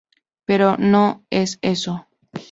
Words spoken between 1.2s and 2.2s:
es eso.